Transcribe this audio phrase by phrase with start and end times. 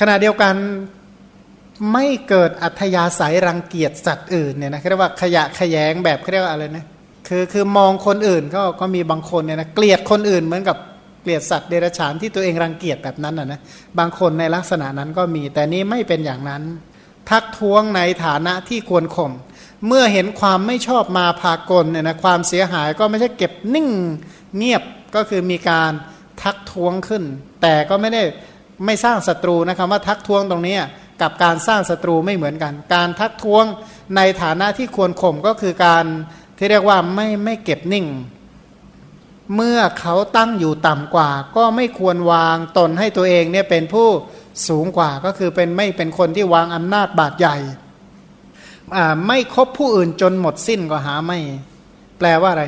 [0.00, 0.54] ขณะเดียวกัน
[1.92, 6.84] ไม่เกิดอัธยาศัยรังเกียจสัตว์อื่นเนี่ยนะเรียกว่าขยะขยงแบบเรียกว่าอะไรนะ
[7.28, 10.76] คือคือมองคนอื่นก็ก็มีบางคนเนี่ยนะเกลียดคนอื่นเหมือนกับ
[11.22, 13.60] เกลียดสัตว์เดรัจฉานที่ตัวเองรังเกียจแบบนั้นนะนะ
[13.98, 16.62] บางคนในลักษณะนั้นก็มี แต่นี้ไม่เป็นอย่างนั้น
[17.30, 19.32] ทักท้วงในฐานะที่ควรข่ม
[19.86, 23.88] เมื่อเห็นความไม่ชอบมาพากลเนี่ยนะความเสียหายก็ไม่ใช่เก็บนิ่ง
[24.56, 24.82] เงียบ
[25.14, 25.92] ก็คือมีการ
[26.42, 27.22] ทักท้วงขึ้น
[27.62, 28.22] แต่ก็ไม่ได้
[28.86, 30.76] ไม่สร้างศัตรูนะครับว่าทักท้วงตรงนี้
[31.22, 33.64] กับการสร้างศัตรูไม่เหมือนกัน การทักท้วง
[34.16, 36.04] ในฐานะที่ควรข่มก็คือการ
[36.58, 38.06] ที่เรียกว่าไม่ไม่เก็บนิ่ง
[39.54, 44.08] เมื่อเขาตั้งอยู่ต่ำกว่า ก็ไม่ควรวางตนให้ตัวเองเนี่ยเป็นผู้
[44.68, 47.56] สูงกว่าก็คือเป็นไม่เป็นคนที่วางอำนาจบาดใหญ่
[49.26, 51.38] ไม่คบผู้อื่นจนหมดสิ้นก็หาไม่
[52.18, 52.64] แปลว่าอะไร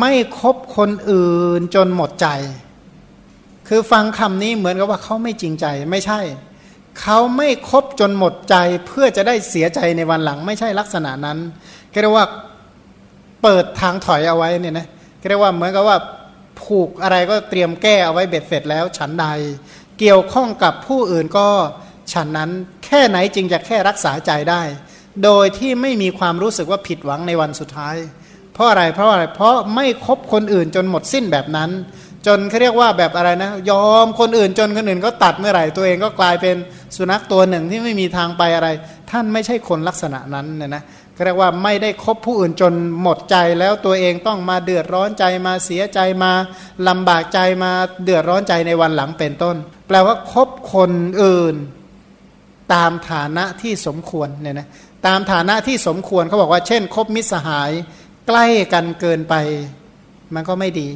[0.00, 2.28] ไม่คบคนอื่นจนหมดใจ
[3.68, 6.20] คือฟังคำนี้เหมือนกับว่าเขาไม่จริงใจไม่ใช่
[7.00, 11.38] เขาไม่คบจนหมดใจเพื่อจะได้เสียใจในวันหลังไม่ใช่ลักษณะนั้น
[11.92, 12.26] ก็เรียกว่า
[13.42, 14.86] เปิดทางถอยเอาไว้เนี่ยนะ
[15.20, 15.96] ก็เรียกว่าเหมือนกับว่า
[16.62, 19.26] ผูกอะไรก็เตรียมแก้เอาไว้เบ็ดเสร็จแล้วฉันใด
[19.98, 21.48] เกี่ยวข้องกับผู้อื่นก็
[22.12, 22.50] ฉันนั้น
[22.84, 24.62] แค่ไหนจึงจะแค่รักษาใจได้
[25.24, 27.96] โดยที่ไม่มีความรู้สึกว่าผิดหวังในวันสุดท้าย
[28.52, 31.70] เพราะอะไรเพราะอะไรเพราะไม่คบคนอื่นจนหมดสิ้นแบบนั้น
[32.26, 36.56] จนเขาเรียกว่าแบบอะไรนะ ยอมคนอื่นจนคนอื่นก็ตัดเมื่อไหร่ตัวเองก็กลายเป็น
[36.96, 38.68] สุนัขตัวหนึ่งที่ไม่มีทางไปอะไร
[39.10, 40.84] ท่านไม่ใช่คนลักษณะนั้นนะนะ
[41.24, 46.32] เรียกว่าไม่ได้คบผู้อื่นจนหมดใจแล้วตัวเองต้องมาเดือดร้อนใจมาเสียใจมา
[46.88, 47.70] ลำบากใจมา
[48.04, 49.56] เดือดร้อนใจในวันหลังเป็นต้น
[49.88, 50.92] แปลว่าคบคน
[51.22, 51.54] อื่น
[52.74, 54.68] ตามฐานะที่สมควรเนี่ยนะ
[55.06, 57.70] ตามฐานะที่สมควรเขาบอกว่าเช่น คบมิตรสหาย
[58.28, 59.34] ใกล้กันเกินไป
[60.34, 60.88] มันก็ไม่ดี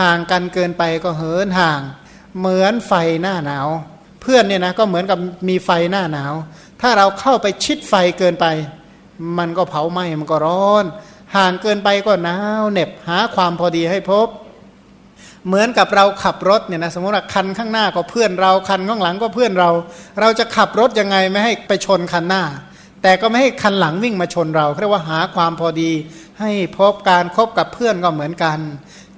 [0.00, 1.80] ห่างกันเกินไปก็เหินห่าง
[2.38, 2.92] เหมือนไฟ
[3.22, 3.68] หน้าหนาว
[4.22, 6.32] เพื่อนเนี่ยนะก็เหมือนกับมีไฟหน้าหนาว
[6.80, 8.46] ถ้าเราเข้าไปชิดไฟเกินไป
[9.38, 10.84] มันก็เผาไหม้มันก็ร้อน
[11.36, 14.28] ห่างเกินไปก็หนาวเหน็บหาความพอดีให้พบ
[15.46, 19.70] เหมือนกับเราขับรถเนี่ยนะสมมติว่าคันข้างหน้าก็เพื่อนเราคันข้างหลังก็เพื่อนเรา
[20.20, 22.42] เราจะขับรถยังไงไม่ให้ไปชนคันหน้า
[23.02, 25.90] แต่ก็ไม่ให้คันหลังวิ่งมาชนเราเรียกว่าหาความพอดี
[26.40, 28.58] ให้พบการครบกับเพื่อนก็เหมือนกัน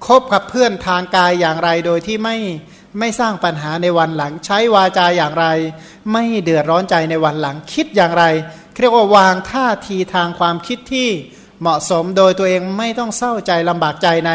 [0.07, 2.37] คบกับเพื่อนทางกายอย่างไรโดยที่ไม่
[2.99, 5.47] ไม่สร้างปัญหาในวันหลัง ใช้วาจาอย่างไร
[6.13, 8.25] ไม่เดือดร้อนใจในวันหลังคิดอย่างไร
[8.81, 11.09] เรียกว่าวางท่าทีทางความคิดที่
[11.61, 14.33] เหมาะสมโดยตัวเองไม่ต้องเศร้าใจลำบากใจใน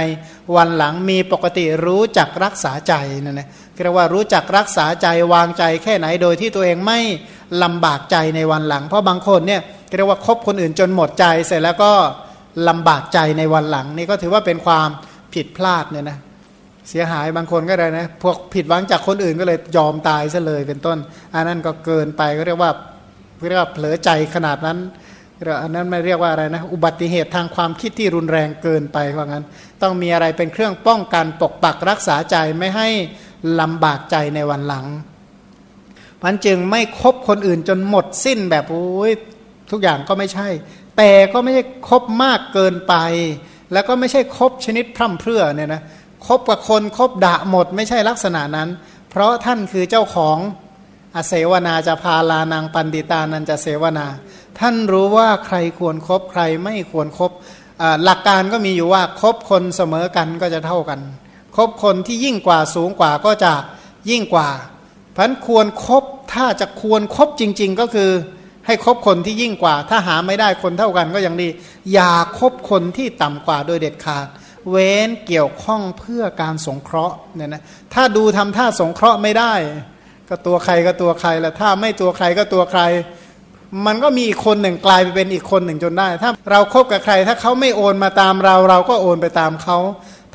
[0.56, 2.94] วันหลังมีปกติรู้จักรักษาใจ
[3.24, 3.48] นั่นนะ
[3.84, 7.00] เรียกว่ารู้จักรักษาใจวางใจแค่ไหนโดยที่ตัวเองไม่
[7.64, 9.62] ลำบากใจในวันหลัง เพราะบางคนเนี่ย
[9.96, 11.92] เรียกว่าคบคนอื่นจนหมดใจเสร็จแล้วก็
[12.70, 14.90] ลำบากใจในวันหลังนี่ก็ถือว่าเป็นความ
[15.34, 16.18] ผิดพลาดเนี่ยนะ
[16.90, 20.98] เสียหายบางคนก็ได้นะพวกผิดหวังจากคนอื่นก็เลยยอมตายซะเลยเป็นต้น
[21.36, 22.72] อันนั้นก็เกินไปก็เรียกว่า
[23.48, 24.78] เรียกว่าเผลอใจขนาดนั้น
[25.62, 29.46] อันนั้นไม่เรียกว่าอะไรนะ อุบัติเหตุทางความคิดที่รุนแรงเกินไปว่างั้น
[29.82, 32.88] ต้องมีอะไรเป็นเครื่องป้องกันปกปักรักษาใจไม่ให้
[33.60, 34.86] ลำบากใจในวันหลัง
[36.24, 39.12] มันจึงไม่คบคนอื่นจนหมดสิ้นแบบโอ้ย
[39.72, 40.48] ทุกอย่างก็ไม่ใช่
[40.98, 42.96] แต่ก็ไม่ใช่คบมากเกินไป
[43.74, 45.82] แล้วก็ไม่ใช่คบชนิดพร่ำเพรื่อเนี่ยนะ
[46.26, 48.70] คบกับคนคบด่าหมด ไม่ใช่ลักษณะนั้น
[49.10, 50.38] เพราะท่านคือเจ้าของ
[51.16, 54.06] อเสวนาจะพาลานางปันติตานันจะเสวนา
[54.60, 57.32] ท่านรู้ว่าใครควรครบใครไม่ควรครบ
[58.04, 61.00] หลักการก็มีอยู่ว่าคบคนเสมอกันก็จะเท่ากัน
[61.56, 63.54] คบคนที่ยิ่งกว่าสูงกว่าก็จะ
[64.10, 64.50] ยิ่งกว่า
[65.16, 66.04] พันควรครบ
[66.34, 68.12] ถ้าจะควรครบจริง ๆ ก็คือ
[68.66, 71.50] ให้คบคนที่ยิ่งกว่า ถ้าหาไม่ได้คนเท่ากันก็ยังดี
[71.94, 74.28] อย่าคบคนที่ต่ำกว่าโดยเด็ดขาด
[74.70, 77.64] เว้นเกี่ยวข้องเพื่อการสงเคราะห์เนี่ยนะ
[77.94, 79.54] ถ้าดูทำท่าสงเคราะห์ไม่ได้
[80.30, 82.82] ก็ตัวใครก็ตัวใครแล้วถ้าไม่ตัวใครก็ตัวใคร
[83.86, 89.78] มันก็มีอีกคนหนึ่งกลายไปเป็นอีกคนหนึ่งจนได้ ถ้าเราครบกับใคร ถ้าเขาไม่โอนมาตามเรา เราก็โอนไปตามเขา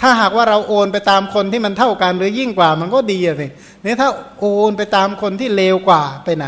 [0.00, 3.46] ถ้าหากว่าเราโอนไปตามคนที่มันเท่ากันหรือยิ่งกว่ามันก็ดีสิ
[3.84, 4.08] นี่ยถ้า
[4.40, 6.46] โอนไปตามคนที่เลวกว่าไปไหน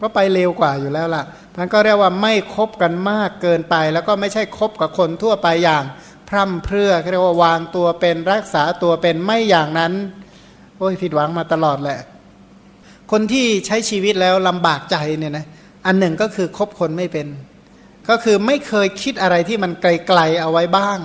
[0.00, 1.24] ก็ไปเลวกว่าอยู่แล้วล่ะ
[1.58, 5.84] มันก็เรียกว่าไม่คบกันมากเกินไป แล้วก็ไม่ใช่คบกับคนทั่วไปอย่าง
[6.28, 9.92] พร่ำเพรื่อเรียกว่าวางตัวเป็นรักษาตัวเป็นไม่อย่างนั้น
[10.78, 12.00] โอ้ยผิดหวังมาตลอดแหละ
[13.10, 15.46] คนที่ใช้ชีวิตแล้วลำบากใจเนี่ยนะ
[15.86, 17.26] อันหนึ่งก็คือคบคนไม่เป็น
[18.08, 20.98] ก็คือไม่เคยคิดอะไรที่มันไกลๆเอาไว้บ้าง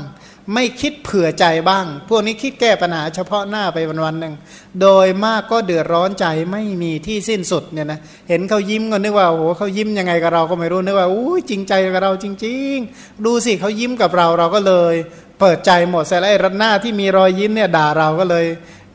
[0.53, 4.33] ไม่คิดเผื่อใจบ้าง พวกนี้คิดแก้ปัญหาเฉพาะหน้าไปวันๆหนึ่ง
[4.81, 7.99] โดยมากก็เดือดร้อนใจไม่มีที่สิ้นสุดเนี่ยนะ
[8.29, 14.95] เห็นเขายิ้มก็นึกว่าโอ้โหเขายิ้มยังไงกับเราก็ไม่รู้นึกว่าอู้จริงใจกับเราจริง ๆ ดูสิเขายิ้มกับเราเราก็เลย
[15.39, 18.45] เปิดใจหมดแต่ไอ้รัหน้าที่มีรอยยิ้มเนี่ยด่าเราก็เลย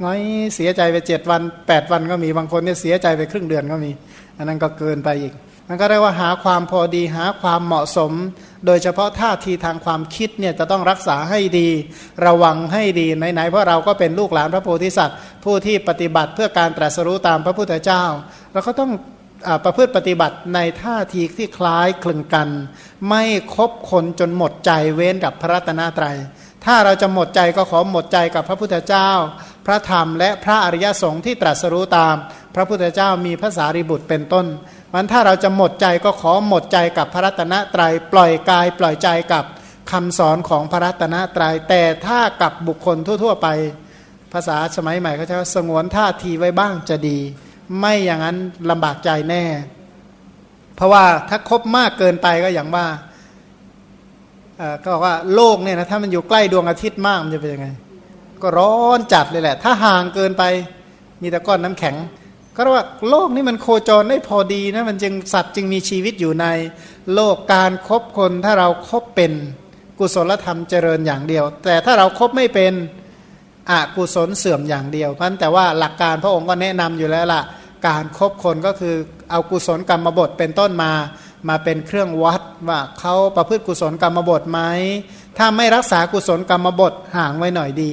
[0.05, 0.19] น้อย
[0.55, 3.91] เสียใจไปเจ็ดวันแปดวันก็มีบางคนเนี่ยเสียใจไปครึ่งเดือนก็มี
[4.38, 5.32] อันนั้นก็เกินไปอีก
[5.72, 8.12] มันก็เรียกว่าหาความพอดีหาความเหมาะสม
[8.67, 11.69] โดยเฉพาะท่าทีทางความคิดเนี่ยจะต้องรักษาให้ดี
[12.26, 18.05] ระวังให้ดีไหนๆเพราะเราก็เป็นลูกหลานพระโพธิสัตว์ ผู้ที่ปฏิบัติเพื่อการตรัสรู้ตามพระพุทธเจ้า
[18.52, 18.90] เราก็ต้อง
[19.64, 22.49] ประพฤติปฏิบัติในท่าทีที่คล้ายคลึงกัน
[23.08, 23.22] ไม่
[23.55, 26.17] คบคนจนหมดใจเว้นกับพระรัตนตรยัย
[26.64, 29.11] ถ้าเราจะหมดใจก็ขอหมดใจกับพระพุทธเจ้า
[29.67, 32.14] พระธรรมและพระอริยสงฆ์ที่ตรัสรู้ตาม
[32.55, 34.46] พระพุทธเจ้ามีพระสารีบุตรเป็นต้น
[34.94, 39.44] มันถ้าเราจะหมดใจก็ขอหมดใจกับพระรัตนตรยัยปล่อยกาย ปล่อยใจกับ
[39.90, 43.48] คำสอนของพระรัตนตรยัยแต่ถ้ากับบุคคลทั่ว ๆ ไป
[44.32, 47.19] ภาษาสมัยใหม่เขาจะสงวนท่าทีไว้บ้างจะดี
[47.78, 48.37] ไม่อย่างนั้น
[48.70, 49.44] ลำบากใจแน่
[50.76, 52.86] เพราะว่าถ้าคบมากเกินไปก็อย่างว่า
[54.82, 57.69] ก็บอกว่าโลกเนี่ยนะถ้ามันอยู่ใกล้ดวงอาทิตย์มากมันจะเป็นยังไง
[58.43, 60.44] ก็ร้อนจัดเลยแหละ ถ้าห่างเกินไป
[61.22, 61.96] มีแต่ก้อนน้ำแข็ง
[62.56, 66.47] ก็เรียกว่าโลกนี้มันโคจรได้พอดีนะมันจึงสัตว์จึงมีชีวิตอยู่ใน
[67.14, 69.32] โลกการครบคนถ้าเราครบเป็น
[69.99, 72.73] กุศลธรรมเจริญอย่างเดียว แต่ถ้าเราครบไม่เป็น
[73.70, 77.43] อกุศลเสื่อมอย่างเดียวเพราะแต่ว่าหลักการพระองค์ก็แนะนำอยู่แล้วล่ะ
[77.87, 78.94] การครบคนก็คือ
[79.31, 80.93] เอากุศลกรรมบทเป็นต้นมา
[81.49, 84.61] มาเป็นเครื่องวัดว่าเขาประพฤติกุศลกรรมบทไหม
[85.38, 87.93] ถ้าไม่รักษากุศลกรรมบทห่างไว้หน่อยดี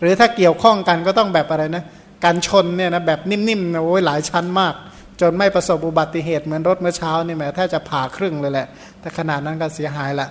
[0.00, 1.84] หรือถ้าเกี่ยวข้องกันก็ต้องแบบอะไรนะ
[2.24, 4.74] การชนเนี่ยนะแบบนิ่มๆนะโอ้ยหลายชั้นมาก
[5.20, 8.66] จนไม่ประสบอุบัติเหตุเหมือนรถเมื่อเช้านี่แหมถ้าจะผ่าครึ่งเลยแหละ
[9.00, 10.28] แต่ขนาดนั้นก็เสียหายละ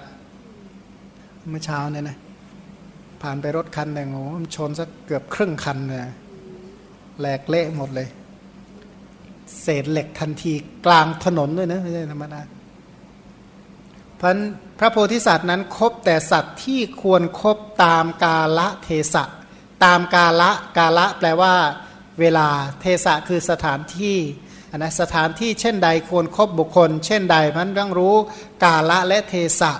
[1.49, 2.17] เมื่อเช้าเนี่ยนะ
[3.21, 5.99] ผ่านไปรถคันหนึ่งโอ้มันชนสักเกือบครึ่งคันเลย
[7.19, 8.07] แหลกเละหมดเลย
[9.61, 10.53] เศษเหล็กทันที
[10.85, 12.41] กลางถนนด้วยนะไม่ใช่ธรรมดา
[14.21, 14.37] พัน
[14.79, 19.23] พระโพธิสัตว์นั้นคบแต่สัตว์ที่ควรครบตามกาละเทศะ
[19.83, 21.53] ตามกาละกาละแปลว่า
[22.19, 22.47] เวลา
[22.81, 24.17] เทศะคือสถานที่
[24.77, 28.15] นะสถานที่เช่นใดควรครบบุคคล เช่นใดมันต้องรู้
[28.63, 29.73] กาละและเทศะ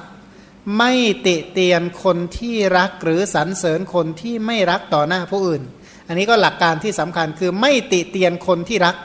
[0.78, 0.92] ไม่
[1.28, 5.62] ติเตียนคนที่รักหรือสรรเสริญคนที่ไม่รักต่อหน้าผู้อื่น
[6.08, 8.96] อันนี้ก็หลักการที่สำคัญคือไม่ติเตียนคนที่รัก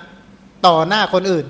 [0.66, 1.46] ต่อหน้าคนอื่น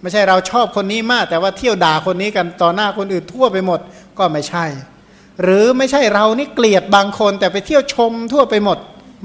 [0.00, 3.80] ไม่ใช่เราชอบคนนี้มาก แต่ว่าเที่ยวด่าคนนี้กันต่อหน้าคนอื่นทั่วไปหมด
[4.18, 4.64] ก็ไม่ใช่
[5.42, 8.78] หรือไม่ใช่เรานี่เกลียดบางคนแต่ไปเที่ยวชมทั่วไปหมด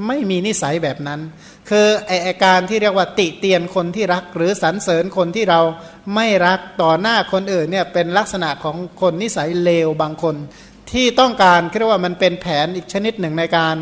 [0.08, 1.20] ไม่มีนิสัยแบบนั้น
[1.70, 5.60] คือไออาการที่เรียกว่าติเตียนคนที่รัก หรือสรรเสริญคนที่เรา
[6.16, 10.36] ไม่รักต่อหน้าคนอื่นเนี่ยเป็นลักษณะของคนนิสัยเลวบางคน
[10.92, 13.76] ที่ต้องการเรียกว่ามันเป็นแผนอีกชนิดหนึ่งในการ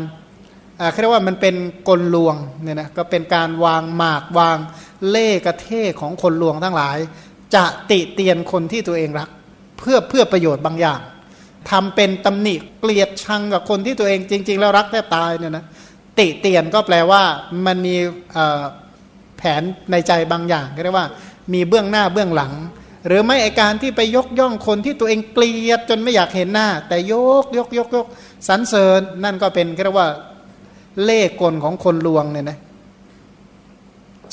[1.00, 1.54] เรียกว่ามันเป็น
[1.88, 4.58] กลลวงเนี่ยนะก็เป็นการวางหมากวาง
[5.08, 5.68] เล่กระเท
[6.00, 6.96] ของคนลวงทั้งหลาย
[7.54, 9.28] จะติเตียนคนที่ตัวเองรัก
[9.78, 11.00] เพื่อเพื่อประโยชน์บางอย่าง
[11.70, 15.64] ทำเป็นตำหนิเกลียดชังกับคนที่ตัวเองจริง ๆ แล้วรักแทบตายเนี่ยนะ
[16.18, 17.22] ติเตียนก็แปลว่า
[17.66, 17.96] มันมี
[19.36, 21.08] แผนในใจบางอย่างเรียกว่า
[21.52, 22.52] มีเบื้องหน้าเบื้องหลัง
[23.06, 28.06] หรือไม่ไอการที่ไปยกย่องคนที่ตัวเองเกลียดจนไม่อยากเห็นหน้า แต่ยกยกยกยก
[28.48, 30.08] สรรเสริญนั่นก็เป็นเรียกว่า
[31.02, 32.58] เล่กลของคนลวงเนี่ยนะ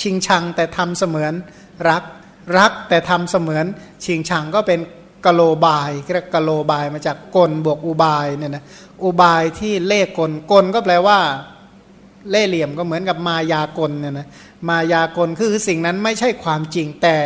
[0.02, 1.34] ชิงชังแต่ทำเสมือน
[1.90, 2.04] รัก
[2.58, 3.66] รักแต่ทำเสมือน
[4.06, 4.80] ชิงชังก็เป็น
[5.26, 8.64] กโลบายเรียกกโลบายมาจากกลบวกอุบายเนี่ยนะ
[9.04, 11.20] อุบายที่เล่กลกลก็แปลว่า
[12.30, 14.28] เล่เหลี่ยมก็เหมือนกับมายากลเนี่ยนะ
[14.70, 17.18] มายากลคือสิ่งนั้นไม่ใช่ความจริงแต่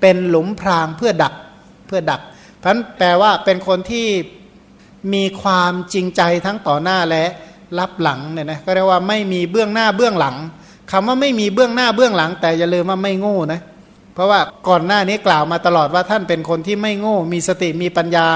[0.00, 1.34] เป็นหลุมพรางเพื่อดัก
[1.86, 2.20] เพื่อดัก
[2.58, 4.06] เพราะนั้นแปลว่าเป็นคนที่
[5.14, 7.24] มีความจริงใจทั้งต่อหน้าและ
[7.78, 10.36] รับหลังเนี่ยนะก็เรียกว่าไม่มีเบื้องหน้าเบื้องหลัง
[10.90, 18.26] คำว่าไม่มีเบื้องหน้าเบื้องหลัง แต่อย่าลืมว่าไม่โง่นะเพราะว่าก่อนหน้านี้กล่าวมาตลอดว่าท่านเป็นคนที่ไม่โง่ มีสติมีปัญญา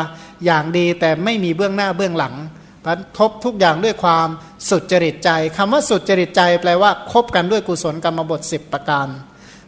[0.45, 2.35] อย่างดี แต่ไม่มีเบื้องหน้าเบื้องหลัง
[2.85, 4.29] พันทบทุกอย่างด้วยความ
[4.69, 9.09] สุดจริตใจคำว่าสุดจริตใจแปลว่าคบกันด้วยกุศลกรรมบท 10 ประการ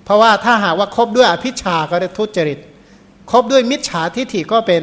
[0.04, 2.58] เพราะว่าถ้าหากว่าคบด้วยอภิชาก็ได้ทุจริต
[3.30, 4.82] คบด้วยมิจฉาทิฏฐิก็เป็น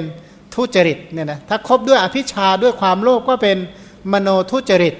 [0.55, 3.57] ทุจริตเนี่ยนะถ้าคบด้วยอภิชาด้วยความโลภก็เป็น
[4.11, 4.95] มโนทุจริต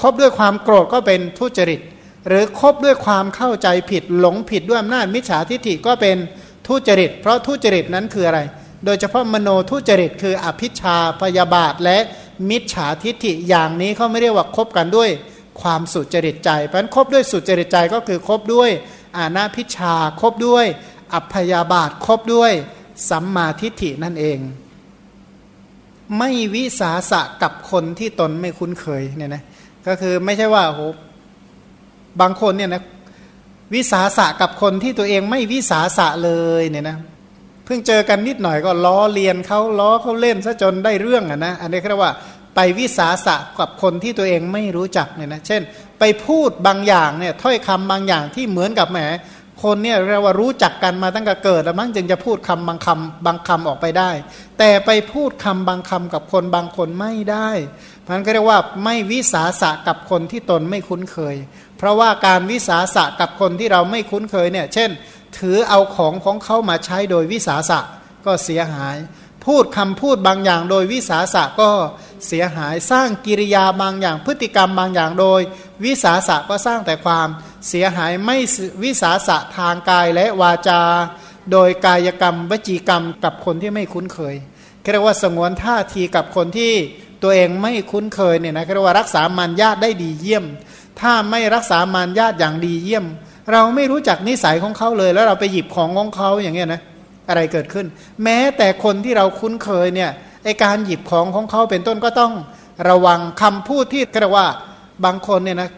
[0.00, 1.80] คบด้วยความโกรธก็เป็นทุจริต
[2.28, 6.16] หรือคบด้วยความเข้าใจผิดหลงผิดด้วยอำนาจมิจฉาทิฏฐิก็เป็น
[6.66, 8.40] ทุจริต เพราะทุจริตนั้นคืออะไร
[8.84, 11.98] โดยเฉพาะมโนทุจริตคืออภิชาพยาบาทและ
[12.50, 15.10] มิจฉาทิฏฐิอย่างนี้เขาไม่เรียกว่าคบกันด้วย
[15.60, 18.70] ความสุจริตใจ เพราะนั้นคบด้วยสุจริตใจก็คือคบด้วย
[19.18, 20.66] อาณาพิชาคบด้วย
[21.14, 22.52] อัพยาบาทคบด้วย
[23.10, 24.38] สัมมาทิฏฐินั่นเอง
[26.18, 29.42] ไม่วิสาสะกับคนที่ตนไม่คุ้นเคยเนี่ยนะ
[29.86, 30.80] ก็คือไม่ใช่ว่าโห
[32.20, 32.82] บางคนเนี่ยนะ
[33.74, 36.96] วิสาสะกับคนที่ตัวเองไม่วิสาสะเลยเนี่ยนะ
[37.64, 42.12] เพิ่งเจอกันนิดหน่อยก็ล้อเลียนเขาล้อเขาเล่นซะจนได้เรื่องอะนะอันนี้เรียกว่า
[42.54, 45.62] ไปวิสาสะกับคนที่ตัวเองไม่รู้จักเนี่ยนะเช่น
[45.98, 48.98] ไปพูดบางอย่างเนี่ยถ้อยคำบางอย่างที่เหมือนกับแหม
[49.62, 54.10] คนเนี่ยเรียกว่ารู้จักกันมาตั้งแต่เกิดแล้วมั้งจึงจะพูดคำบางคำบางคำออกไปได้
[54.58, 57.50] แต่ไปพูดคำบางคำกับคนบางคนไม่ได้
[58.10, 61.36] มันก็เรียกว่าไม่วิสาสะกับคนที่ตนไม่คุ้นเคย
[61.82, 64.90] เพราะว่าการวิสาสะกับคนที่เราไม่คุ้นเคยเนี่ย เช่น
[65.38, 67.80] ถือเอาของของเขามาใช้โดยวิสาสะ
[68.26, 68.96] ก็เสียหาย
[69.46, 71.70] พูดคำพูดบางอย่างโดยวิสาสะก็
[72.26, 75.40] เสียหายสร้างกิริยาบางอย่าง พฤติกรรมบางอย่างโดย
[75.84, 77.28] วิสาสะก็สร้างแต่ความ
[77.68, 78.36] เสียหายไม่
[78.82, 80.80] วิสาสะทางกายและวาจา
[81.52, 84.34] โดยกายกรรมวจีกรรมกับคนที่ไม่คุ้นเคย
[84.92, 86.72] เรียกว่าสงวนท่าทีกับคนที่
[87.22, 90.44] ตัวเองไม่คุ้นเคยเนี่ยนะเรียกว่ารักษามารยาทได้ดีเยี่ยม
[91.00, 93.06] ถ้าไม่รักษามารยาทอย่างดีเยี่ยม
[93.52, 96.80] เราไม่รู้จักนิสัยของเขาเลย แล้วเราไปหยิบของของเขาอย่างเงี้ยนะ
[97.28, 97.86] อะไรเกิดขึ้น
[98.24, 100.10] แม้แต่คนที่เราคุ้นเคยเนี่ย
[100.44, 102.32] ไอการหยิบของของเขาเป็นต้นก็ต้อง
[102.90, 104.46] ระวังคำพูดที่เรียกว่า
[105.04, 105.70] บางคนเนี่ยนะ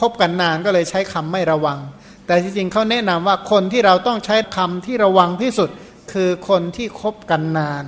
[0.00, 1.78] คบกันนานก็เลยใช้คำไม่ระวัง
[2.26, 5.68] แต่จริงๆเขาแนะนำว่าคนที่เราต้องใช้คำที่ระวังที่สุด
[6.12, 7.84] คือคนที่คบกันนาน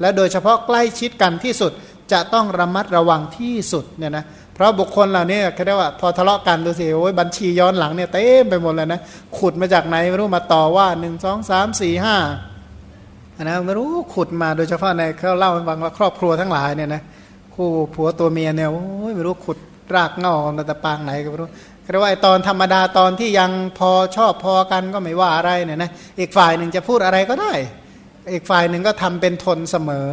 [0.00, 1.72] และโดยเฉพาะใกล้ชิดกันที่สุด
[2.12, 4.24] จะต้องระมัดระวังที่สุดเนี่ยนะ
[4.62, 9.00] พราะบุคคลเหล่านี้เขาเรียกว่าพอทะเลาะกันดูสิโอ้ยบัญชีย้อนหลังเนี่ยเต็มไปหมดเลยนะ
[9.38, 12.16] ขุดมาจากไหนไม่รู้มาต่อว่าหนึ่งสองสามสี่ห้า
[13.42, 17.02] นะไม่รู้ขุดมาโดยเฉพาะในเขาเล่าให้ฟังว่าครอบครัวทั้งหลายเนี่ยนะ
[17.54, 19.58] คู่ผัวตัวเมียเนี่ยโอ้ยไม่รู้ขุด
[19.94, 21.48] รากเงาในตะปางไหนก็ไม่รู้
[21.90, 25.90] เรียกว่าตอนธรรมดาตอนที่ยังพอชอบพอกันก็ไม่ว่าอะไรเนี่ยนะ
[26.20, 27.52] อีกฝ่ายหนึ่งจะพูดอะไรก็ได้
[28.32, 30.08] อีกฝ่ายหนึ่งก็ทำเป็นทนเสมอ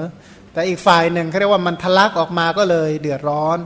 [0.53, 3.57] แต่อีกฝ่ายหนึ่งเขาเรียกว่ามันทะลักออกมาก็เลยเดือดร้อน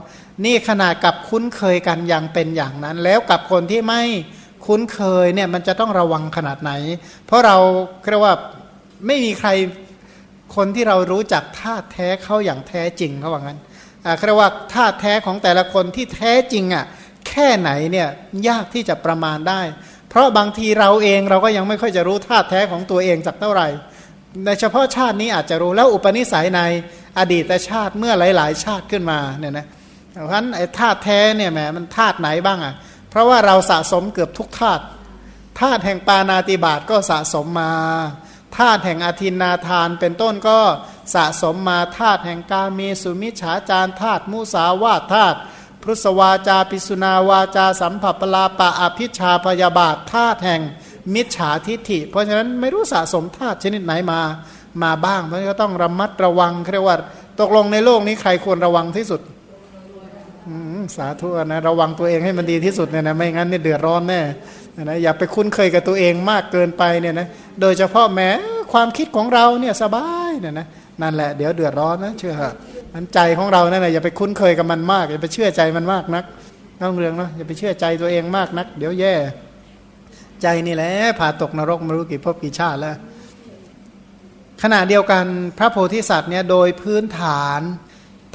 [0.44, 4.02] นี่ขนาดกับคุ้นเคยกันอย่างเป็นอย่างนั้น แล้วกับคนที่ไม่
[4.66, 6.72] คุ้นเคยเนี่ยมันจะต้องระวังขนาดไหน
[7.26, 7.56] เพราะเรา
[8.10, 8.34] เรียกว่า
[9.06, 9.50] ไม่มีใคร
[10.56, 13.58] คนที่เรารู้จักท่าแท้เขาอย่างแท้จริงเขาว่างั้น
[14.04, 16.84] อ่าเรียกว่าท่าแท้ของแต่ละคนที่แท้จริงอะ
[17.28, 18.08] แค่ไหนเนี่ย
[18.48, 19.60] ยากที่จะประมาณได้
[20.08, 23.68] เพราะบางทีเราเองเราก็ยังไม่ค่อยจะรู้ท่าแท้ของตัวเองสักเท่าไหร่
[24.46, 26.60] ในเฉพาะชาตินี้อาจจะรู้แล้วอุปนิสัยใน
[27.18, 29.66] อดีตชาติเมื่อหลาย ๆ ชาติขึ้นมาเนี่ยนะ
[30.12, 32.74] เพราะฉะนั้นไอ้ธาตุแท้เนี่ยแหมมันธาตุไหนบ้างอะ
[33.10, 34.82] เพราะว่าเราสะสมเกือบทุกธาตุ
[35.60, 37.72] ธาตุแห่งปานาติบาตก็สะสมมา
[38.58, 40.58] ธาตุแห่งอาทินนาทานเป็นต้นก็
[41.14, 45.38] สะสมมาธาตุแห่งกาเมสุมิฉาจารธาตุมุสาวาธาตุ
[45.82, 50.60] พุทธวาจาปิสุนาวาจาสัมผัสปลาปะอภิชาพยาบาทธาตุแห่ง
[51.14, 54.20] มิจฉาทิฏฐิ เพราะฉะนั้นไม่รู้สะสมธาตุชนิดไหนมา
[54.82, 56.96] มาบ้างเพราะฉะนั้นก็ต้องระมัดระวังเรียกว่า
[57.40, 59.20] ตกลงในโลกนี้ใครควรระวังที่สุด
[60.96, 64.20] สาธุนะระวังตัวเองให้มันดีที่สุดเนี่ยนะไม่งั้นเนี่ยเดือดร้อนแน่
[64.82, 67.26] นะอย่าไปคุ้นเคยกับตัวเองมากเกินไปเนี่ยนะ
[67.60, 68.30] โดยเฉพาะแม้
[68.72, 70.66] ความคิดของเราเนี่ยสบายเนี่ยนะ
[71.02, 72.34] นั่นแหละเดี๋ยวเดือดร้อนนะเชื่อ
[72.94, 76.24] มันใจของเรานั่นแหละอย่าไปคุ้นเคยกับมันมากอย่าไปเชื่อใจมันมากนัก
[76.80, 79.14] ต้องเรื่องนาะอย่าไปเชื่อใจตัวเองมากนัก เดี๋ยวแย่
[80.42, 82.96] ใจนี่แหละผ่าตกนรกไม่รู้กี่พบกี่ชาติแล้ว
[84.62, 85.24] ขณะเดียวกัน
[85.58, 87.60] พระโพธิสัตว์เนี่ยโดยพื้นฐาน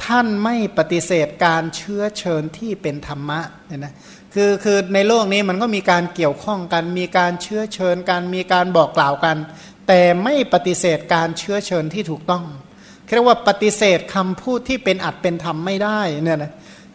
[0.04, 3.94] ท่านไม่ปฏิเสธการเชื้อเชิญที่เป็นธรรมะเนี่ยนะ
[4.34, 9.36] คือคือในโลกนี้มันก็มีการเกี่ยวข้องกัน มีการเชื้อเชิญกันมีการบอกกล่าวกัน
[9.88, 12.44] แต่ไม่ปฏิเสธการเชื้อเชิญที่ถูกต้อง
[13.14, 16.52] เรียกว่าปฏิเสธคำพูดที่เป็นอัดเป็นธรรมไม่ได้เนี่ยนะ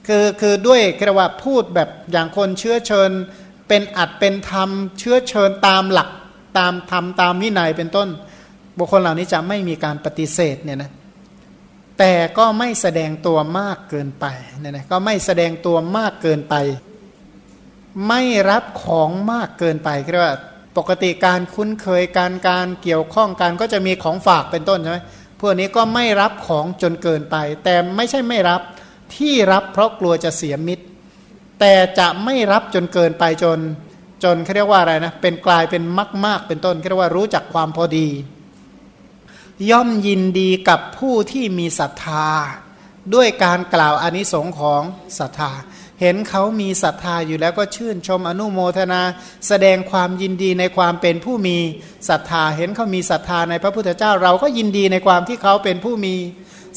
[0.07, 3.10] คือคือด้วยเรียกว่าพูดแบบอย่างคนเชื้อเชิญ
[3.67, 4.69] เป็นอัดเป็นธรรม
[5.00, 6.10] เชื้อเชิญตามหลัก
[6.57, 8.10] ตามธรรมตามวินัยเป็นต้น
[8.77, 10.91] บุคคลเหล่านี้จะไม่มีการปฏิเสธเนี่ยนะ
[12.00, 14.26] แต่ก็ไม่แสดงตัวมากเกินไป
[14.60, 16.56] เนี่ยนะก็ไม่แสดงตัวมากเกินไป
[18.08, 20.38] ไม่รับของมากเกินไปเรียกว่า
[20.78, 25.00] ปกติการคุ้นเคยการการเกี่ยวข้องกันก็จะมีของฝากเป็นต้นใช่ไหม
[25.40, 28.62] พวกนี้ก็ไม่รับของจนเกินไป แต่ไม่ใช่ไม่รับ
[29.16, 30.86] ที่รับเพราะกลัวจะเสียมิตร
[31.60, 33.60] แต่จะไม่รับจนเกินไปจน
[34.24, 38.08] จนเขาเรียกว่าอะไรนะเป็นกลายเป็นมากมากเป็นต้นเขาเรียกว่ารู้จักความพอดี
[39.69, 42.27] ย่อมยินดีกับผู้ที่มีศรัทธา
[43.13, 44.81] ด้วยการกล่าวอนิสงค์ของ
[45.19, 45.51] ศรัทธา
[46.01, 49.01] เห็นเขามีศรัทธาอยู่แล้วก็ชื่นชมอนุโมทนา
[49.48, 51.57] แสดงความยินดีในความเป็นผู้มี
[52.10, 56.15] ศรัทธา เห็นเขามีศรัทธาในพระพุทธเจ้า เราก็ยินดีในความที่เขาเป็นผู้มี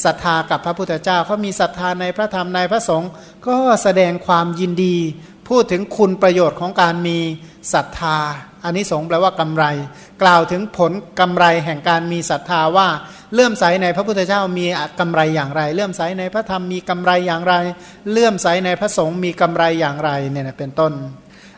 [0.04, 3.11] ศรัทธากับพระพุทธเจ้าเขามีศรัทธาในพระธรรมในพระสงฆ์
[3.47, 4.97] ก็แสดงความยินดี
[5.49, 7.18] พูดถึงคุณประโยชน์ของการมี
[7.73, 8.18] ศรัทธา
[8.64, 9.64] อันนี้สงแปลว่ากำไร
[10.23, 12.89] กล่าวถึงผลกำไรแห่งการมีศรัทธาว่า
[13.33, 14.67] เลื่อมใสในพระพุทธเจ้ามี
[15.01, 17.55] กำไรอย่างไร เลื่อมใสในพระธรรมมีกำไรอย่างไร
[18.11, 20.93] เลื่อมใสในพระสงฆ์มีกำไรอย่างไรเนี่ยเป็นต้น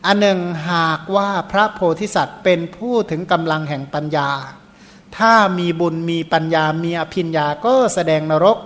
[0.06, 0.38] อันหนึ่ง
[0.70, 4.30] หากว่าพระโพธิสัตว์เป็นผู้ถึงกำลังแห่งปัญญา
[5.18, 8.58] ถ้ามีบุญมีปัญญามีอภิญญาก็แสดงนรก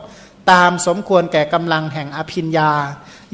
[0.52, 2.70] ตามสมควรแก่กำลังแห่งอภิญญา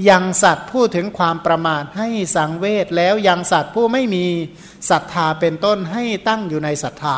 [0.09, 4.25] ยังสัตว์พูดถึงความประมาทให้สังเวชแล้วยังสัตว์ผู้ไม่มี
[4.91, 7.17] ศรัทธาเป็นต้นให้ตั้งอยู่ในศรัทธา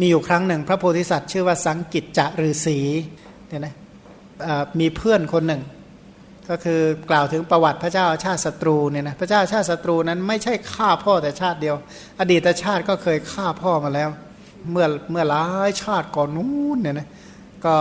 [0.00, 2.78] มีอยู่ครั้งหนึ่ง พระโพธิสัตว์ชื่อว่าสังกิจจะฤาษี
[3.48, 3.74] เนี่ยนะ
[4.80, 5.62] มีเพื่อนคนหนึ่ง
[6.48, 11.76] ก็คือกล่าวถึงประวัติพระเจ้าชาติศัตรูเนี่ยนะพระเจ้าชาติศัตรูนั้นไม่ใช่ฆ่าพ่อแต่ชาติเดียว
[12.20, 14.08] อดีตชาติก็เคยฆ่าพ่อมาแล้ว
[14.70, 17.08] เมื่อเมื่อหลายชาติก่อนนู้นเนี่ยนะ
[17.64, 17.76] ก็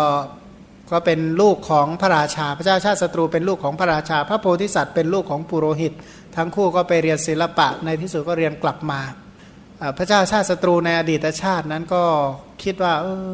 [0.92, 5.94] ก็เป็นลูกของพระราชา พระเจ้าชาติศัตรูเป็นลูกของพระราชา พระโพธิสัตว์เป็นลูกของปุโรหิต
[6.36, 9.02] ทั้งคู่ก็ไปเรียนศิลปะในที่สุดก็เรียนกลับมา
[9.98, 12.04] พระเจ้าชาติศัตรูในอดีตชาตินั้นก็
[12.64, 13.30] คิดว่า เออ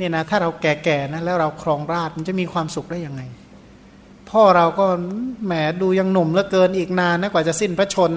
[0.00, 3.22] นี่นะถ้าเราแก่ๆนะแล้วเราครองราชมันจะมีความสุขได้ยังไง
[4.30, 4.86] พ่อเราก็
[5.46, 8.12] แหมดูยังหนุ่มเหลือเกินอีกนานนะกว่าจะสิ้นพระชน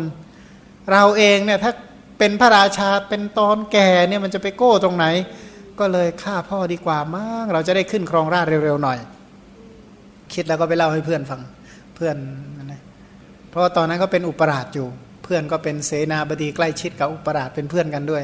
[0.91, 1.72] เราเองเนี่ยถ้า
[2.20, 5.05] เป็นพระราชาเป็นตอนแก่เนี่ยมันจะไปโก้ตรงไหน
[5.80, 9.00] ก็เลยฆ่าพ่อดีกว่ามั้งเราจะได้ขึ้นครองราชเร็วๆหน่อย
[10.34, 11.42] คิดแล้วก็ไปเล่าให้เพื่อนฟัง
[11.96, 12.16] เพื่อน
[12.66, 12.82] นะ
[13.50, 14.88] เพราะตอนนั้นก็เป็นอุปราชอยู่
[15.24, 18.24] เพื่อนก็เป็นเสนาบดีใกล้ชิดกับอุปราชเป็นเพื่อนกันด้วย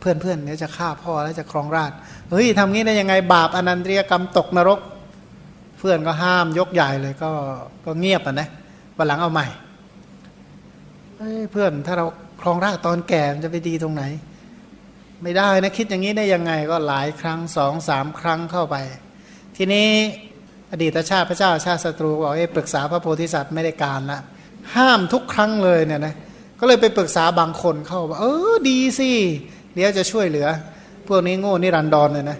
[0.00, 1.92] เพื่อนเพื่อนเนี่ยจะฆ่าพ่อแล้วจะครองราช
[2.30, 4.80] เฮ้ยทำงี้ได้ยังไงบาปอนันตริยกรรมตกนรก
[5.78, 7.30] เพื่อนก็ห้ามยกใหญ่เลยก็
[7.84, 8.48] ก็เงียบอะนะ
[8.96, 9.46] วันหลังเอาใหม่
[11.16, 12.06] เฮ้ยเพื่อนถ้าเรา
[12.40, 14.02] ครองราชตอนแก่จะไปดีตรงไหน
[15.22, 18.76] ไม่ได้นะคิดอย่างนี้ได้ยังไงก็หลายครั้งสองสามครั้งเข้าไป
[19.56, 19.88] ทีนี้
[20.72, 24.20] อดีตชาติพระเจ้าชาติศัตรูบอกให้ปรึกษาพระโพธิสัตว์ไม่ได้การละ
[24.76, 26.14] ห้ามทุกครั้งเลยเนี่ยนะ
[26.60, 29.10] ก็เลยไปปรึกษาบางคนเข้าว่าเออดีสิ
[29.74, 30.48] เดี๋ยวจะช่วยเหลือ
[31.08, 32.38] พวกนี้โง่นิรันดรเลยนะ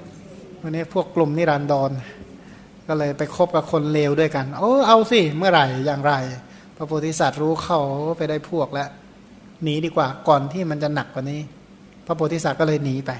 [0.62, 1.90] วันนี้พวกกลุ่มนิรันดร
[2.88, 6.12] ก็เลยไปคบกับคนเลวด้วยกันโอ้เอาสิเมื่อไหร่อย่างไร
[6.76, 7.80] พระโพธิสัตว์รู้เขา
[8.16, 8.88] ไปได้พวกแล้ว
[9.62, 11.40] หนีดีกว่าก่อนที่มันจะหนักกว่านี้
[12.11, 13.11] พระโพธิสัตว์ก็เลยหนีไป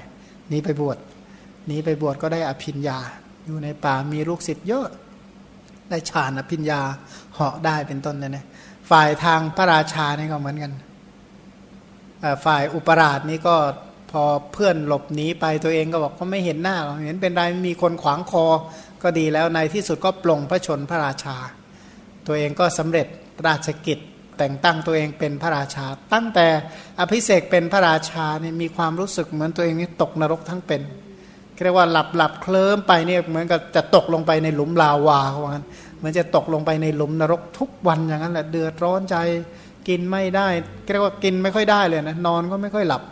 [0.49, 0.97] หนีไปบวช
[1.67, 2.97] หนีไปบวชก็ได้อภิญญา
[3.45, 4.87] อยู่ในป่ามีลูกศิษย์เยอะ
[5.89, 6.81] ได้ฌานอภิญญา
[7.33, 8.45] เหาะได้เป็นต้นเนี่ยนะ
[8.89, 10.73] ฝ่ายทางพระราชานี่ก็เหมือนกัน
[12.45, 13.55] ฝ่ายอุปราชนี่ก็
[14.11, 18.45] พอเพื่อนหลบหนีไปตัวเองก็บอกก็ไม่เห็นหน้าเห็นเป็นไรมีคนขวางคอ
[19.03, 21.37] ก็ดีแล้วในที่สุดก็ปลงพระชนพระราชา
[22.27, 23.07] ตัวเองก็สำเร็จ
[23.47, 23.99] ราชกิจ
[24.39, 26.47] แต่งตั้งตัวเองเป็นพระราชา ตั้งแต่
[26.99, 30.81] อภิเษกเป็นพระราชาเนี่ยมีความรู้สึกเหมือนตัวเองนี่ตกนรกทั้งเป็น
[31.63, 35.65] เรียกว่าหลับหลับเคลิ้มไปเนี่ยเหมือนกับจะตกลงไปในหลุมลาวาเขางั้น
[35.97, 39.17] เหมือนจะตกลงไปในหลุมนรกทุกวันอย่างนั้นแหละเดือดร้อนใจ
[39.87, 40.47] กินไม่ได้
[40.91, 43.03] เรียกว่ากินไม่ค่อยได้เลยนะนอนก็ไม่ค่อยหลับ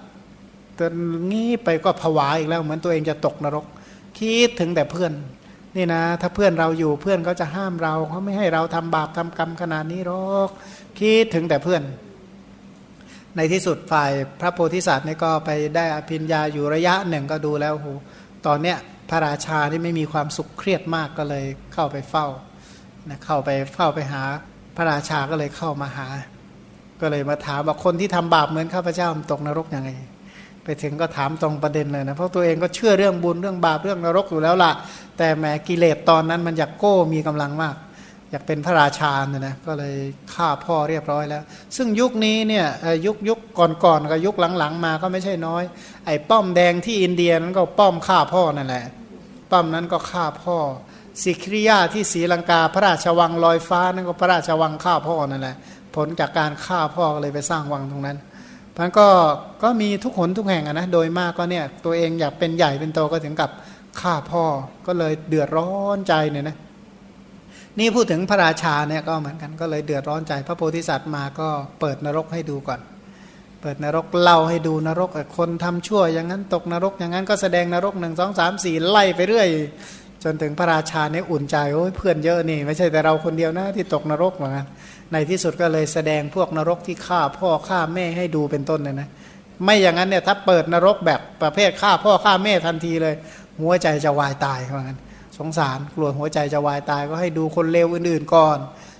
[0.79, 0.93] จน
[1.31, 3.65] งี้ไปก็ผวาอีกแล้วเหมือนตัวเองจะตกนรก
[4.17, 5.13] คิดถึงแต่เพื่อน
[5.75, 10.49] นี่นะ ถ้าเพื่อนเราอยู่เพื่อนเขาจะห้ามเราเขาไม่ให้เราทำบาปทำกรรมขนาดนี้หรอก
[10.99, 11.83] คิดถึงแต่เพื่อน
[13.35, 17.87] ในที่สุดฝ่ายพระโพธิสัตว์นี่ก็ไปได้อภิญญาอยู่ระยะหนึ่งก็ดูแล้วโห
[18.45, 18.77] ตอนเนี้ย
[19.09, 22.27] พระราชาที่ไม่มีความสุขเครียดมากก็เลยเข้าไปเฝ้า
[23.09, 24.23] นะเข้าไปเฝ้าไปหา
[24.75, 26.07] พระราชาก็เลยเข้ามาหา
[27.01, 29.89] ก็เลยมาถามว่าคนที่ทำบาปเหมือนข้าพเจ้าตกนรกยังไง
[30.63, 34.71] ไปถึงก็ถามตรงประเด็นเลยนะเพราะตัวเองก็เชื่อเรื่องบุญเรื่องบาปเรื่องนรกอยู่แล้วล่ะ
[35.17, 37.75] แต่แหมกิเลสตอนนั้นมันอยากโก้มีกำลังมาก
[38.31, 39.95] อยากเป็นพระราชาเนี่ยนะก็เลย
[40.33, 41.43] ฆ่าพ่อเรียบร้อยแล้ว
[41.75, 42.65] ซึ่งยุคนี้เนี่ย
[43.05, 45.63] ยุคยุคก่อนๆกับยุคหลังๆ มาก็ไม่ใช่น้อย
[46.05, 48.85] ไอ้ป้อมแดงที่อินเดียนั้นก็ป้อมฆ่าพ่อนั่นแหละ
[49.51, 50.57] ป้อมนั้นก็ฆ่าพ่อ
[51.23, 55.55] สิคริยาที่ศรีลังกา พระราชวังลอยฟ้านั่นก็พระราชวังฆ่าพ่อนั่นแหละ
[55.95, 58.17] ผลจากการฆ่าพ่อก็เลยไปสร้างวังตรงนั้น
[58.77, 59.07] มันก็
[59.63, 63.51] ก็มีทุกหนทุกแห่งนะโดยมากก็เนี่ยตัวเองอยากเป็นใหญ่เป็นโตก็ถึงกับ
[64.01, 64.43] ฆ่าพ่อ
[64.87, 66.57] ก็เลยเดือดร้อนใจเนี่ยนะ
[67.79, 71.47] นี่พูดถึงพระราชาเนี่ยก็เหมือนกันก็เลยเดือดร้อนใจ พระโพธิสัตว์มาก็
[71.79, 72.79] เปิดนรกให้ดูก่อน
[73.61, 79.47] เปิดนรกเล่าให้ดูนรกคนทำชั่วอย่างนั้นตกนรกอย่างนั้นก็แสดงนรกหนึ่งสองสามสี่ไล่ไปเรื่อย
[80.23, 84.67] จนถึงพระราชาเนี่ยอุ่นใจโอ้ยเพื่อนเยอะนี่ ไม่ใช่แต่เราคนเดียวนะที่ตกนรกเหมือนกัน
[85.13, 89.07] ในที่สุดก็เลยแสดงพวกนรกที่ฆ่าพ่อฆ่าแม่ให้ดูเป็นต้นเลยนะ
[89.63, 93.15] ไม่อย่างนั้นเนี่ยถ้าเปิดนรกแบบประเภทฆ่าพ่อฆ่าแม่ทันทีเลย
[93.61, 94.97] หัวใจจะวายตายเหมือนกัน
[95.37, 98.57] สงสารกลัวหัวใจจะวายตายก็ให้ดูคนเลวอื่นๆก่อน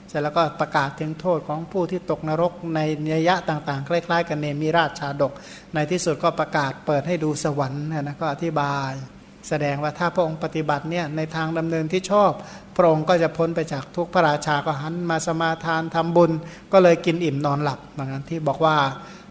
[0.10, 2.80] เสร็จแล้วก็ประกาศถึงโทษของผู้ที่ตกนรกใน
[3.14, 5.34] นัยะต่างๆ คล้ายๆ กันเนมีราชชาดก
[5.74, 8.92] ในที่สุดก็ประกาศเปิดให้ดูสวรรค์นะก็อธิบาย
[9.50, 12.32] แสดงว่าถ้าพระองค์ปฏิบัติเนี่ยในทางดำเนินที่ชอบ
[12.78, 16.32] พระองค์ก็จะพ้นไปจากทุกพระราชาก็หันมาสมาทานทำบุญ
[16.74, 18.78] ก็เลยกินอิ่มนอนหลับเหมือนกันที่บอกว่า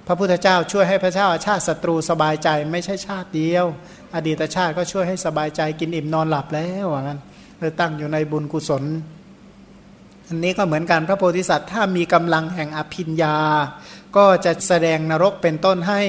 [0.07, 3.67] พระพุทธเจ้าช่วยให้พระเจ้าชาติศัตรูสบายใจไม่ใช่ชาติเดียว
[4.15, 7.21] อดีตชาติก็ช่วยให้สบายใจกินอิ่มนอนหลับแล้วว่างั้น
[7.59, 8.85] เลยตั้งอยู่ในบุญกุศล
[10.29, 13.37] อันนี้ก็เหมือนกันพระโพธิสัตว์ถ้ามีกำลังแห่งอภิญญา
[14.17, 16.03] ก็จะแสดงนรกเป็นต้นให้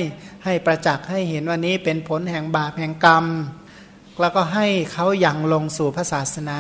[0.46, 3.26] ให้ประจักษ์ให้เห็นว่านี้เป็นผลแห่งบาปแห่งกรรม
[4.22, 6.60] แล้วก็ให้เขายังลงสู่พระศาสนา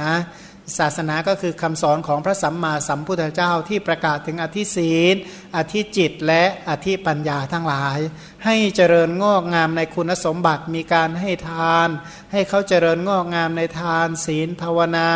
[0.77, 5.15] ศาสนาก็คือคำสอนของพระสัมมาสัมพุทธเจ้าที่ประกาศถึงอธิศีล
[5.57, 7.97] อธิจิตและอธิปัญญาทั้งหลาย
[8.45, 11.87] ให้เจริญงอกงามในคุณสมบัติมีการให้ทาน
[12.31, 15.09] ให้เขาเจริญงอกงามในทาน ศีลภาวนา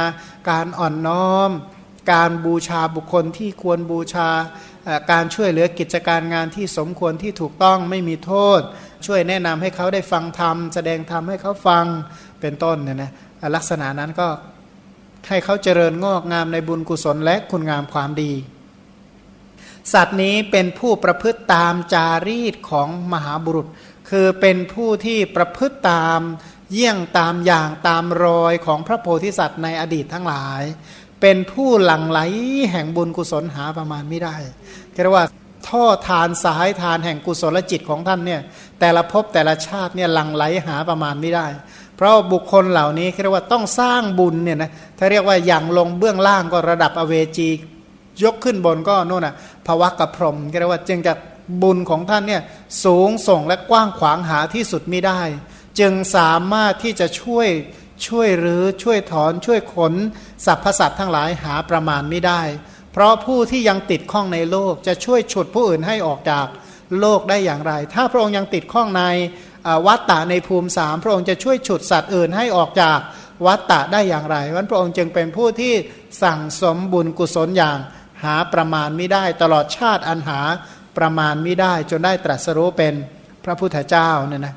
[0.50, 1.50] การอ่อนน้อม
[2.14, 4.30] การบูชาบุคคลที่ควรบูชา
[5.12, 8.62] การช่วยเหลือกิจการงานที่สมควรที่ถูกต้องไม่มีโทษ
[9.06, 11.86] ช่วยแนะนำให้เขาได้ฟังธรรมแสดงธรรมให้เขาฟัง
[12.42, 13.12] เป็นต้นเนี่ยนะ
[13.56, 14.28] ลักษณะนั้นก็
[15.28, 18.32] ให้เขาเจริญงอกงามในบุญกุศลและคุณงามความดี
[19.94, 23.68] สัตว์นี้เป็นผู้ประพฤติตามจารีตของมหาบุรุษ
[24.10, 26.20] คือเป็นผู้ที่ประพฤติตาม
[26.72, 30.64] เยี่ยงตามอย่างตามรอยของพระโพธิสัตว์ในอดีตทั้งหลาย
[31.22, 32.20] เป็นผู้หลั่งไหล
[32.72, 34.36] แห่งบุญกุศลหาประมาณไม่ได้
[35.04, 35.26] เรียกว่า
[35.68, 38.42] ท่อทานสายทานแห่งกุศลจิตของท่านเนี่ย
[38.80, 41.48] แต่ละภพแต่ละชาติเนี่ยหลั่งไหลหาประมาณไม่ได้
[42.02, 47.50] เพราะบุคคลเหล่านี้เรียกว่าต้องสร้างบุญเนี่ยนะถ้าเรียกว่าอย่างลงเบื้องล่างก็ระดับอเวจี
[48.24, 49.36] ยกขึ้นบนก็โน่นน่ะ
[49.68, 51.14] ภวะกับพรมเรียกว่าจึงจะ
[51.62, 52.42] บุญของท่านเนี่ย
[52.84, 55.22] สูงส่งและกว้างขวางหาที่สุดไม่ได้
[55.80, 57.48] จึงสามารถที่จะช่วย
[58.08, 59.94] ช่วยหรือช่วยถอนช่วยขน
[60.46, 62.42] สรรพสัตว์ทั้งหลายหาประมาณไม่ได้
[62.92, 66.48] เพราะผู้ที่ยังติดข้องในโลกจะช่วยฉุดผู้อื่นให้ออกจาก
[67.00, 69.04] โลกได้อย่างไร ถ้าพระองค์ยังติดข้องใน
[69.88, 73.00] วัตตะในภูมิสามพระองค์จะช่วยฉุดสัตว์อื่นให้ออกจาก
[73.45, 75.74] วัตตะได้อย่างไรวันพระองค์จึงเป็นผู้ที่
[76.24, 77.78] สั่งสมบุญกุศลอย่าง
[78.24, 80.41] หาประมาณไม่ได้ตลอดชาติอันหา
[80.97, 82.93] ประมาณไม่ได้จนได้ตรัสรู้เป็น
[83.45, 84.56] พระพุทธเจ้าเนี่ยนะ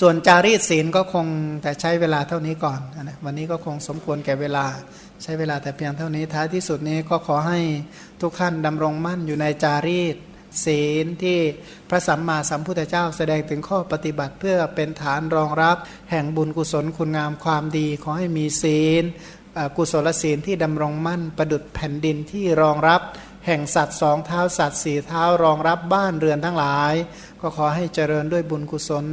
[0.00, 1.26] ส่วนจารีตศีลก็คง
[1.62, 4.64] แต่ใช้เวลาเท่านี้ก่อนนะวันนี้ก็คงสมควรแก่เวลา
[5.22, 7.60] ใช้เวลาแต่เพียงเท่านี้ท้ายที่สุดนี้ก็ขอให้
[8.20, 10.16] ทุกท่านดำรงมั่นอยู่ในจารีต
[10.64, 11.38] ศีลที่
[11.90, 15.76] พระสัมมาสัมพุทธเจ้าแสดงถึงข้อปฏิบัติเพื่อเป็นฐานรองรับ
[16.10, 19.04] แห่งบุญกุศลคุณงามความดี ขอให้มีศีล
[19.76, 23.00] กุศลศีลที่ดำรงมั่นประดุดแผ่นดินที่รองรับ
[23.46, 26.94] แห่งสัตว์สองเท้าสัตว์สี่เท้ารองรับบ้านเรือนทั้งหลาย
[27.40, 29.04] ก็ขอให้เจริญด้วยบุญกุศล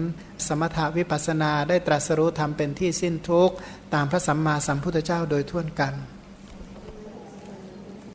[0.47, 3.55] สมถาวิปัสนาได้ตรัสรู้ทำเป็นที่สิ้นทุกข์
[3.93, 5.93] ตามพระสัมมาสัมพุทธเจ้าโดยทั่วกัน